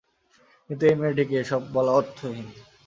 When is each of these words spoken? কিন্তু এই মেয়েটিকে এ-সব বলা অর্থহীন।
কিন্তু 0.65 0.83
এই 0.85 0.95
মেয়েটিকে 0.95 1.35
এ-সব 1.41 1.61
বলা 1.73 1.91
অর্থহীন। 1.91 2.47